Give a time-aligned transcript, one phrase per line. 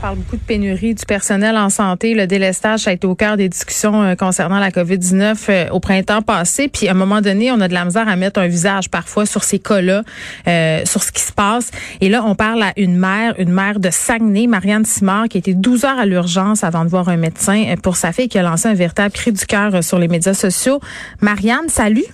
[0.00, 2.14] parle beaucoup de pénurie du personnel en santé.
[2.14, 6.22] Le délestage a été au cœur des discussions euh, concernant la COVID-19 euh, au printemps
[6.22, 6.68] passé.
[6.68, 9.26] Puis à un moment donné, on a de la misère à mettre un visage parfois
[9.26, 10.02] sur ces cas-là,
[10.46, 11.70] euh, sur ce qui se passe.
[12.00, 15.54] Et là, on parle à une mère, une mère de Saguenay, Marianne Simard, qui été
[15.54, 18.68] 12 heures à l'urgence avant de voir un médecin pour sa fille, qui a lancé
[18.68, 20.80] un véritable cri du cœur sur les médias sociaux.
[21.20, 22.04] Marianne, salut.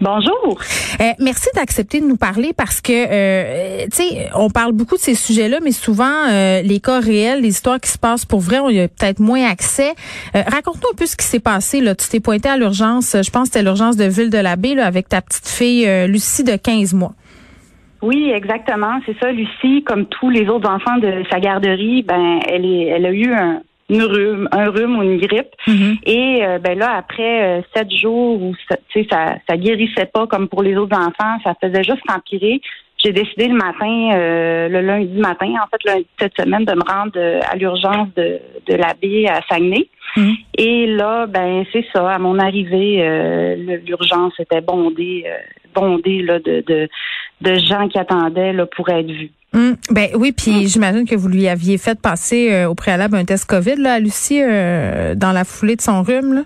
[0.00, 0.58] Bonjour.
[1.00, 5.00] Euh, merci d'accepter de nous parler parce que, euh, tu sais, on parle beaucoup de
[5.00, 8.58] ces sujets-là, mais souvent, euh, les cas réels, les histoires qui se passent pour vrai,
[8.58, 9.94] on y a peut-être moins accès.
[10.34, 11.80] Raconte-nous un peu ce qui s'est passé.
[11.80, 11.94] Là.
[11.94, 14.78] Tu t'es pointé à l'urgence, je pense que c'était l'urgence de Ville de la Baie,
[14.78, 17.12] avec ta petite fille Lucie de 15 mois.
[18.02, 19.00] Oui, exactement.
[19.06, 23.06] C'est ça, Lucie, comme tous les autres enfants de sa garderie, ben, elle, est, elle
[23.06, 25.54] a eu un, une rhume, un rhume ou une grippe.
[25.66, 25.98] Mm-hmm.
[26.06, 28.76] Et euh, ben là, après euh, sept jours où ça,
[29.10, 32.60] ça, ça guérissait pas comme pour les autres enfants, ça faisait juste empirer.
[33.02, 36.82] J'ai décidé le matin, euh, le lundi matin, en fait, lundi cette semaine, de me
[36.82, 39.88] rendre à l'urgence de, de l'abbé à Saguenay.
[40.16, 40.36] Mm-hmm.
[40.58, 42.10] Et là, ben c'est ça.
[42.10, 45.24] À mon arrivée, l'urgence était bondée,
[45.76, 46.88] bondée là, de, de,
[47.42, 49.30] de gens qui attendaient là, pour être vus.
[49.54, 50.66] Hum, ben oui, puis hum.
[50.66, 53.98] j'imagine que vous lui aviez fait passer euh, au préalable un test COVID là, à
[54.00, 56.34] Lucie euh, dans la foulée de son rhume.
[56.34, 56.42] Là?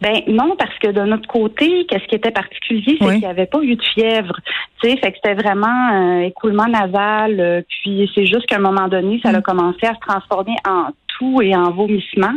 [0.00, 3.46] Ben non, parce que de notre côté, qu'est-ce qui était particulier, c'est qu'il n'y avait
[3.46, 4.34] pas eu de fièvre.
[4.82, 7.64] Tu sais, fait que c'était vraiment un écoulement nasal.
[7.68, 9.42] puis c'est juste qu'à un moment donné, ça a hum.
[9.42, 12.34] commencé à se transformer en tout et en vomissement.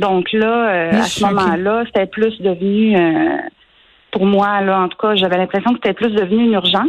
[0.00, 2.96] Donc là, euh, à ce moment-là, c'était plus devenu
[4.14, 6.86] pour moi, là, en tout cas, j'avais l'impression que c'était plus devenu une urgence.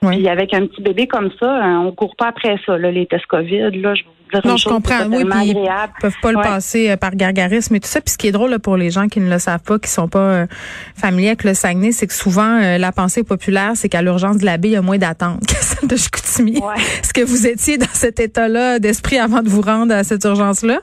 [0.00, 3.06] Puis avec un petit bébé comme ça, hein, on court pas après ça, là, les
[3.06, 5.06] tests COVID, là, je vous dire Non, je comprends.
[5.10, 8.00] Oui, puis ils peuvent pas le passer euh, par gargarisme et tout ça.
[8.00, 9.90] Puis ce qui est drôle là, pour les gens qui ne le savent pas, qui
[9.90, 10.46] sont pas euh,
[10.94, 14.44] familiers avec le Saguenay, c'est que souvent euh, la pensée populaire, c'est qu'à l'urgence de
[14.44, 16.58] la baie, il y a moins d'attente que celle de Chicoutimi.
[17.02, 20.78] Est-ce que vous étiez dans cet état-là d'esprit avant de vous rendre à cette urgence-là?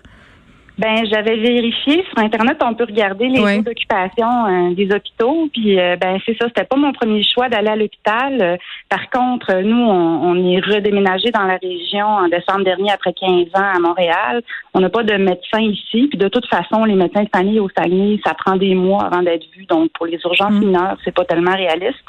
[0.77, 5.47] Ben, j'avais vérifié sur internet, on peut regarder les taux d'occupation euh, des hôpitaux.
[5.53, 8.41] Puis, euh, ben, c'est ça, c'était pas mon premier choix d'aller à l'hôpital.
[8.41, 8.57] Euh,
[8.89, 13.75] par contre, nous, on, est redéménagé dans la région en décembre dernier après 15 ans
[13.75, 14.41] à Montréal.
[14.73, 16.07] On n'a pas de médecin ici.
[16.09, 19.21] Puis, de toute façon, les médecins de famille au Saguenay, ça prend des mois avant
[19.21, 19.65] d'être vu.
[19.65, 20.59] Donc, pour les urgences mm.
[20.59, 22.03] mineures, c'est pas tellement réaliste.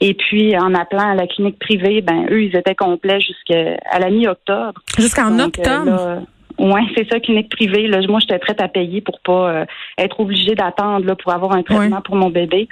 [0.00, 4.08] Et puis, en appelant à la clinique privée, ben, eux, ils étaient complets jusqu'à la
[4.08, 4.80] mi-octobre.
[4.98, 6.22] Jusqu'en octobre?
[6.58, 7.86] Oui, c'est ça, clinique privée.
[7.86, 9.64] Là, moi, j'étais prête à payer pour pas euh,
[9.98, 12.68] être obligée d'attendre pour avoir un traitement pour mon bébé.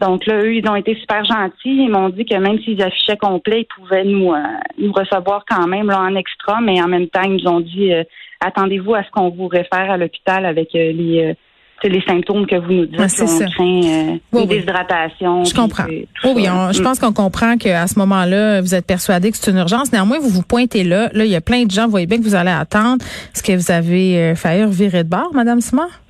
[0.00, 1.84] Donc là, eux, ils ont été super gentils.
[1.84, 4.42] Ils m'ont dit que même s'ils affichaient complet, ils pouvaient nous euh,
[4.78, 7.92] nous recevoir quand même là en extra, mais en même temps, ils nous ont dit
[7.92, 8.02] euh,
[8.40, 11.36] attendez-vous à ce qu'on vous réfère à l'hôpital avec les
[11.80, 13.00] c'est les symptômes que vous nous dites.
[13.00, 15.44] On craint euh, une déshydratation.
[15.44, 15.84] Je comprends.
[15.84, 16.82] oui, je mm.
[16.82, 19.92] pense qu'on comprend qu'à ce moment-là, vous êtes persuadé que c'est une urgence.
[19.92, 21.08] Néanmoins, vous vous pointez là.
[21.12, 21.84] Là, il y a plein de gens.
[21.84, 23.04] Vous voyez bien que vous allez attendre.
[23.34, 26.00] Est-ce que vous avez euh, failli virer de bord, Madame Simard?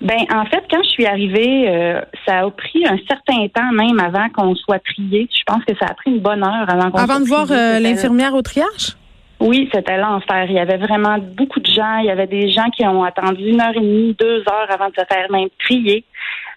[0.00, 4.00] Ben, en fait, quand je suis arrivée, euh, ça a pris un certain temps même
[4.00, 5.28] avant qu'on soit trié.
[5.30, 7.46] Je pense que ça a pris une bonne heure avant qu'on Avant de voir
[7.80, 8.96] l'infirmière au triage?
[9.42, 10.46] Oui, c'était l'enfer.
[10.48, 11.98] Il y avait vraiment beaucoup de gens.
[11.98, 14.88] Il y avait des gens qui ont attendu une heure et demie, deux heures avant
[14.88, 16.04] de se faire même trier.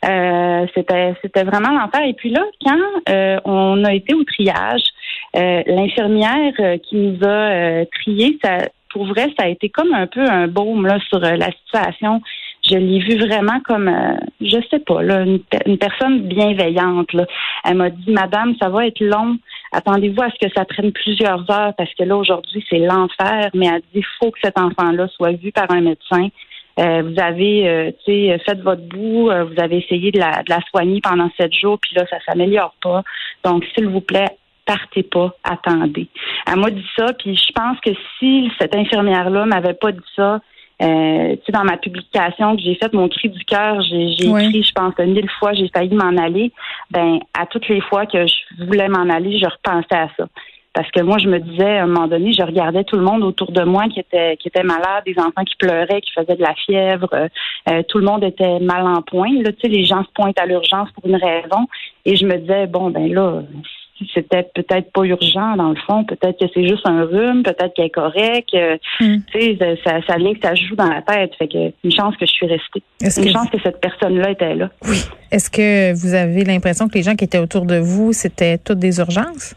[0.07, 2.03] Euh, c'était vraiment l'enfer.
[2.06, 2.78] Et puis là, quand
[3.09, 4.84] euh, on a été au triage,
[5.35, 6.53] euh, l'infirmière
[6.84, 8.57] qui nous a triés, ça,
[8.91, 12.22] pour vrai, ça a été comme un peu un baume sur la situation
[12.67, 13.91] je l'ai vu vraiment comme,
[14.41, 17.09] je sais pas, là, une, une personne bienveillante.
[17.64, 19.38] Elle m'a dit, Madame, ça va être long
[19.75, 23.67] attendez-vous à ce que ça prenne plusieurs heures parce que là, aujourd'hui, c'est l'enfer, mais
[23.67, 26.29] elle dit, il faut que cet enfant-là soit vu par un médecin.
[26.77, 30.59] Euh, vous avez, euh, fait votre bout, euh, vous avez essayé de la, de la
[30.69, 33.03] soigner pendant sept jours, puis là, ça s'améliore pas.
[33.43, 34.29] Donc, s'il vous plaît,
[34.66, 36.07] partez pas, attendez.
[36.47, 40.39] Elle m'a dit ça, puis je pense que si cette infirmière-là m'avait pas dit ça,
[40.81, 44.63] euh, tu sais, dans ma publication que j'ai faite, mon cri du cœur, j'ai écrit,
[44.63, 46.51] je pense, mille fois, j'ai failli m'en aller.
[46.91, 50.25] Ben, à toutes les fois que je voulais m'en aller, je repensais à ça.
[50.73, 53.23] Parce que moi, je me disais, à un moment donné, je regardais tout le monde
[53.23, 56.41] autour de moi qui était qui était malade, des enfants qui pleuraient, qui faisaient de
[56.41, 57.07] la fièvre,
[57.69, 59.31] euh, tout le monde était mal en point.
[59.41, 61.67] Là, tu sais, les gens se pointent à l'urgence pour une raison.
[62.03, 63.43] Et je me disais, bon, ben là,
[64.13, 67.85] c'était peut-être pas urgent dans le fond, peut-être que c'est juste un rhume, peut-être qu'elle
[67.85, 68.53] est correcte.
[68.99, 69.17] Mm.
[69.31, 71.31] Tu sais, ça, ça vient que ça joue dans la tête.
[71.37, 72.83] Fait que une chance que je suis restée.
[73.01, 74.69] Une chance que cette personne-là était là.
[74.87, 74.97] Oui.
[75.31, 78.79] Est-ce que vous avez l'impression que les gens qui étaient autour de vous, c'était toutes
[78.79, 79.55] des urgences?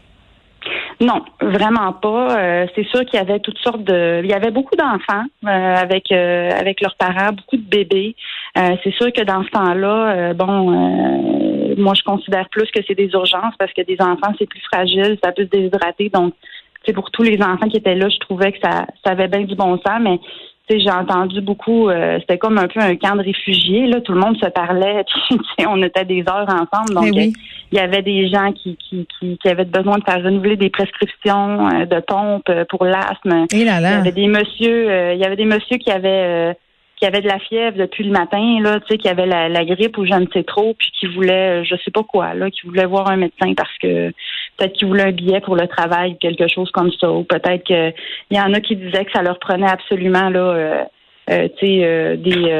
[1.01, 2.37] Non, vraiment pas.
[2.37, 4.19] Euh, c'est sûr qu'il y avait toutes sortes de.
[4.21, 8.15] Il y avait beaucoup d'enfants euh, avec euh, avec leurs parents, beaucoup de bébés.
[8.55, 10.71] c'est sûr que dans ce temps-là, bon,
[11.77, 15.17] moi je considère plus que c'est des urgences parce que des enfants c'est plus fragile,
[15.23, 16.09] ça peut se déshydrater.
[16.09, 16.33] Donc,
[16.85, 19.41] c'est pour tous les enfants qui étaient là, je trouvais que ça, ça avait bien
[19.41, 20.19] du bon sens, mais
[20.77, 23.87] j'ai entendu beaucoup, euh, c'était comme un peu un camp de réfugiés.
[23.87, 25.03] Là, tout le monde se parlait.
[25.67, 26.93] on était des heures ensemble.
[26.93, 27.33] Donc, il
[27.77, 31.85] y avait des gens qui, qui, qui, avaient besoin de faire renouveler des prescriptions euh,
[31.85, 33.45] de pompes euh, pour l'asthme.
[33.51, 36.55] Il y avait des messieurs, il y avait des messieurs qui avaient
[36.99, 39.97] qui avait de la fièvre depuis le matin, là, tu sais, qui avait la, grippe
[39.97, 42.85] ou je ne sais trop, puis qui voulait, je sais pas quoi, là, qui voulait
[42.85, 44.11] voir un médecin parce que
[44.59, 47.93] peut-être qu'il voulait un billet pour le travail, quelque chose comme ça, ou peut-être qu'il
[48.31, 50.39] y en a qui disaient que ça leur prenait absolument là.
[50.39, 50.83] Euh,
[51.31, 52.51] euh, euh des,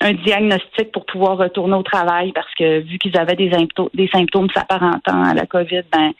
[0.00, 3.50] un diagnostic pour pouvoir retourner au travail parce que vu qu'ils avaient des,
[3.94, 6.12] des symptômes s'apparentant à la COVID, ben,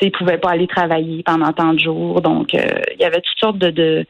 [0.00, 2.22] ils pouvaient pas aller travailler pendant tant de jours.
[2.22, 4.04] Donc, il y avait toutes sortes de,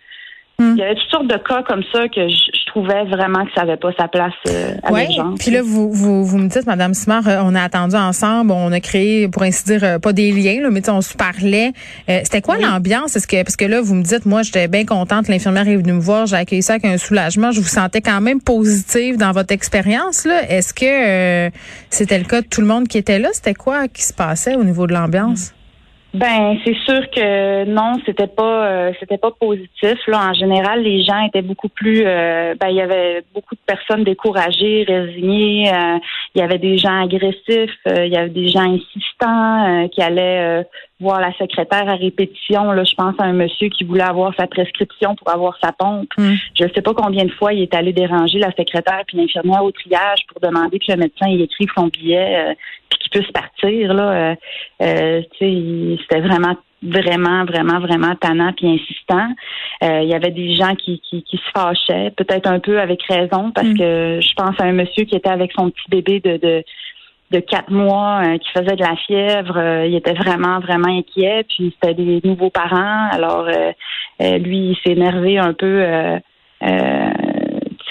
[0.61, 3.65] il y avait toutes sortes de cas comme ça que je, trouvais vraiment que ça
[3.65, 5.09] n'avait pas sa place euh, ouais.
[5.39, 8.73] Puis là, vous, vous, vous me dites, Madame Simard, euh, on a attendu ensemble, on
[8.73, 11.73] a créé, pour ainsi dire, euh, pas des liens, là, mais on se parlait.
[12.09, 13.17] C'était quoi l'ambiance?
[13.17, 15.93] Est-ce que parce que là, vous me dites, moi, j'étais bien contente, l'infirmière est venue
[15.93, 17.53] me voir, j'ai accueilli ça avec un soulagement.
[17.53, 20.25] Je vous sentais quand même positive dans votre expérience.
[20.25, 20.51] là.
[20.51, 21.51] Est-ce que
[21.91, 23.29] c'était le cas de tout le monde qui était là?
[23.33, 25.53] C'était quoi qui se passait au niveau de l'ambiance?
[26.15, 29.99] Ben, c'est sûr que non, c'était pas euh, c'était pas positif.
[30.07, 32.03] Là, en général, les gens étaient beaucoup plus.
[32.05, 35.73] Euh, ben, il y avait beaucoup de personnes découragées, résignées.
[35.73, 35.99] Euh,
[36.35, 37.79] il y avait des gens agressifs.
[37.87, 39.12] il y avait des gens insistants
[39.89, 40.65] qui allaient
[41.01, 42.73] voir la secrétaire à répétition.
[42.73, 46.11] Là, je pense à un monsieur qui voulait avoir sa prescription pour avoir sa pompe.
[46.17, 46.35] Mm.
[46.59, 49.65] Je ne sais pas combien de fois il est allé déranger la secrétaire puis l'infirmière
[49.65, 52.55] au triage pour demander que le médecin y écrive son billet
[53.13, 53.95] puisse partir.
[53.95, 54.35] Là, euh,
[54.83, 59.29] euh c'était vraiment vraiment, vraiment, vraiment tannant puis insistant.
[59.85, 63.53] Euh, il y avait des gens qui, qui, se fâchaient, peut-être un peu avec raison,
[63.53, 63.79] parce mm.
[63.79, 66.65] que je pense à un monsieur qui était avec son petit bébé de, de,
[67.33, 69.85] de quatre mois euh, qui faisait de la fièvre.
[69.87, 71.45] il était vraiment, vraiment inquiet.
[71.49, 73.09] Puis c'était des nouveaux parents.
[73.11, 73.49] Alors
[74.21, 75.85] lui, il s'est énervé un peu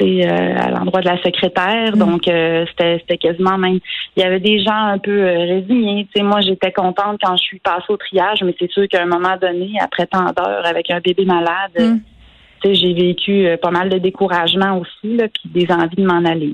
[0.03, 1.95] euh, à l'endroit de la secrétaire.
[1.95, 1.99] Mm.
[1.99, 3.79] Donc, euh, c'était quasiment même.
[4.15, 6.07] Il y avait des gens un peu euh, résignés.
[6.15, 9.05] sais, moi, j'étais contente quand je suis passée au triage, mais c'est sûr qu'à un
[9.05, 12.73] moment donné, après tant d'heures avec un bébé malade, mm.
[12.73, 16.53] j'ai vécu pas mal de découragement aussi, là, puis des envies de m'en aller.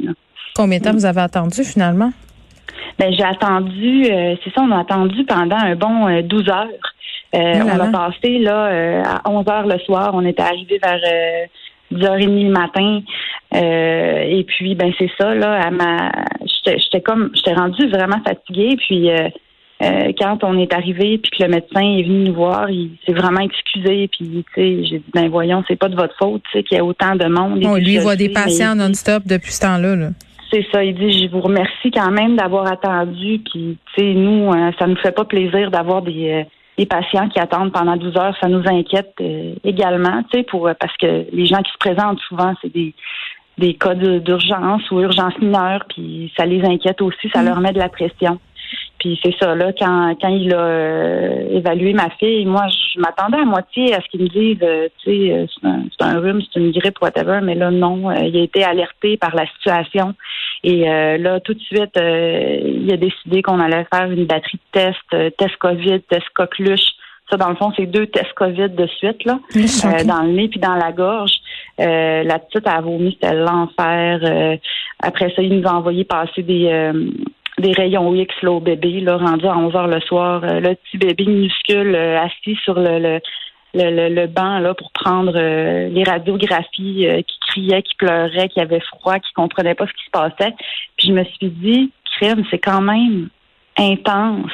[0.56, 0.98] Combien de temps mm.
[0.98, 2.12] vous avez attendu finalement?
[3.00, 6.68] Ben, j'ai attendu, c'est ça, on a attendu pendant un bon 12 heures.
[7.34, 10.12] Oh on a passé là à 11 heures le soir.
[10.14, 11.00] On était arrivé vers
[11.94, 13.02] 10h30 le matin.
[13.56, 16.12] Euh, et puis, ben c'est ça, là, à ma
[16.66, 18.76] j'étais comme j'étais rendue vraiment fatiguée.
[18.78, 19.30] Puis euh,
[19.84, 23.14] euh, quand on est arrivé puis que le médecin est venu nous voir, il s'est
[23.14, 24.10] vraiment excusé.
[24.10, 26.78] Puis tu sais, j'ai dit ben voyons, c'est pas de votre faute, tu sais, qu'il
[26.78, 27.62] y a autant de monde.
[27.62, 29.96] Bon, lui, il voit des patients non-stop depuis ce temps-là.
[29.96, 30.10] Là.
[30.52, 33.40] C'est ça, il dit je vous remercie quand même d'avoir attendu.
[33.40, 36.46] Puis tu sais, nous, ça nous fait pas plaisir d'avoir des
[36.78, 40.70] les patients qui attendent pendant 12 heures, ça nous inquiète euh, également, tu sais, pour
[40.80, 42.94] parce que les gens qui se présentent souvent, c'est des
[43.58, 47.46] des cas d'urgence ou urgence mineure, puis ça les inquiète aussi, ça mm.
[47.46, 48.40] leur met de la pression.
[49.00, 53.38] Puis c'est ça, là, quand, quand il a euh, évalué ma fille, moi, je m'attendais
[53.38, 55.46] à moitié à ce qu'il me dise, euh, tu sais, euh,
[55.98, 59.36] c'est un, rhume, c'est une grippe, whatever, mais là, non, il a été alerté par
[59.36, 60.16] la situation.
[60.64, 60.86] Et
[61.20, 65.56] là, tout de suite, il a décidé qu'on allait faire une batterie de tests, test
[65.58, 66.90] COVID, test coqueluche.
[67.30, 69.40] Ça, dans le fond, c'est deux tests COVID de suite, là,
[70.06, 71.38] dans le nez puis dans la gorge.
[71.78, 74.58] la petite a vomi, c'était l'enfer.
[75.02, 76.92] après ça, il nous a envoyé passer des
[77.60, 80.44] des rayons X là, au bébé, là, rendu à 11 heures le soir.
[80.44, 83.20] Euh, le petit bébé minuscule euh, assis sur le, le,
[83.74, 88.82] le, le, banc là, pour prendre euh, les radiographies, qui criait, qui pleurait, qui avait
[88.82, 90.54] froid, qui comprenait pas ce qui se passait.
[90.98, 93.30] Puis je me suis dit, crime, c'est quand même
[93.78, 94.52] intense.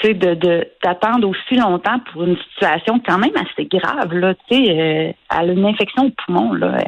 [0.00, 4.56] Tu sais, de, d'attendre aussi longtemps pour une situation quand même assez grave, là, tu
[4.56, 6.78] sais, elle a une infection au poumon, là.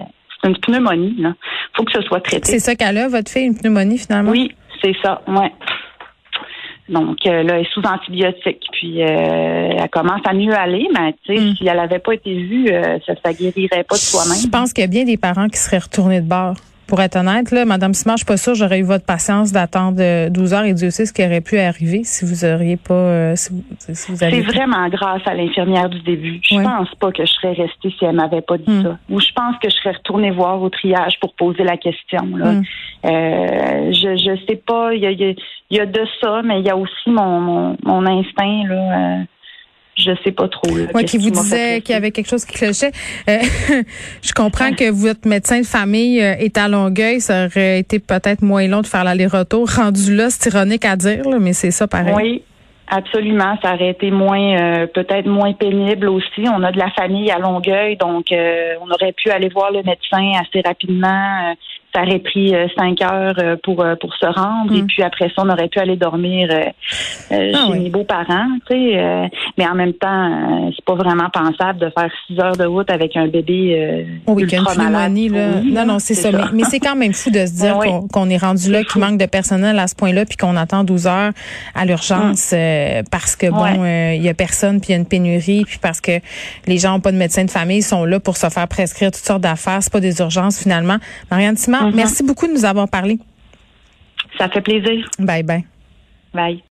[0.41, 1.35] C'est une pneumonie, là.
[1.75, 2.47] Faut que ce soit traité.
[2.47, 4.31] C'est ça qu'elle a, votre fille, une pneumonie, finalement?
[4.31, 5.53] Oui, c'est ça, ouais.
[6.89, 8.67] Donc euh, là, elle est sous antibiotiques.
[8.73, 11.55] puis elle commence à mieux aller, mais tu sais, mm.
[11.57, 14.39] si elle avait pas été vue, ça ne guérirait pas de soi-même.
[14.43, 16.55] Je pense qu'il y a bien des parents qui seraient retournés de bord.
[16.89, 20.29] Pour être honnête, là, Madame Simard, je suis pas sûre j'aurais eu votre patience d'attendre
[20.31, 23.37] 12 heures et Dieu sait ce qui aurait pu arriver si vous auriez pas, euh,
[23.37, 23.63] si vous,
[24.17, 26.41] C'est vraiment grâce à l'infirmière du début.
[26.43, 28.83] Je pense pas que je serais restée si elle m'avait pas dit hmm.
[28.83, 28.99] ça.
[29.11, 32.25] Ou je pense que je serais retournée voir au triage pour poser la question.
[32.35, 32.53] Là.
[32.53, 32.63] Hmm.
[33.05, 34.95] Euh, je je sais pas.
[34.95, 38.07] Il y a, y a, de ça, mais il y a aussi mon mon, mon
[38.07, 39.19] instinct là.
[39.21, 39.25] Euh,
[39.99, 40.71] je sais pas trop.
[40.93, 42.93] Moi, qui vous disait qu'il y avait quelque chose qui clochait.
[43.29, 43.39] Euh,
[44.23, 47.21] je comprends que votre médecin de famille euh, est à Longueuil.
[47.21, 49.69] Ça aurait été peut-être moins long de faire l'aller-retour.
[49.69, 52.15] Rendu là, c'est ironique à dire, mais c'est ça pareil.
[52.17, 52.43] Oui.
[52.91, 56.47] Absolument, ça aurait été moins, euh, peut-être moins pénible aussi.
[56.51, 60.33] On a de la famille à Longueuil, donc on aurait pu aller voir le médecin
[60.41, 61.55] assez rapidement
[61.95, 64.73] ça aurait pris euh, cinq heures euh, pour euh, pour se rendre.
[64.75, 64.87] Et mm.
[64.87, 67.35] puis après ça on aurait pu aller dormir ah
[67.67, 72.11] chez mes beaux-parents tu sais mais en même temps c'est pas vraiment pensable de faire
[72.27, 75.17] six heures de route avec un bébé oui, ultra malade.
[75.31, 75.61] Là.
[75.65, 76.31] non non c'est ça.
[76.53, 77.79] mais, c'est quand même fou de se dire
[78.13, 81.07] qu'on est rendu là qu'il manque de personnel à ce point-là puis qu'on attend 12
[81.07, 81.33] heures
[81.75, 83.05] à l'urgence mm.
[83.11, 86.01] parce que bon il y a personne puis il y a une pénurie puis parce
[86.01, 86.13] que
[86.67, 89.25] les gens ont pas de médecin de famille sont là pour se faire prescrire toutes
[89.25, 89.79] sortes d'affaires.
[89.81, 90.97] C'est pas des urgences finalement.
[91.31, 91.95] Marianne Mm-hmm.
[91.95, 93.19] Merci beaucoup de nous avoir parlé.
[94.37, 95.09] Ça fait plaisir.
[95.19, 95.65] Bye bye.
[96.35, 96.63] Bye.